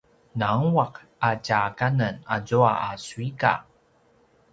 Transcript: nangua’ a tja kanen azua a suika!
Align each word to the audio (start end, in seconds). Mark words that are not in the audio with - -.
nangua’ 0.39 0.85
a 1.27 1.29
tja 1.45 1.59
kanen 1.77 2.15
azua 2.35 2.71
a 2.87 2.89
suika! 3.05 3.53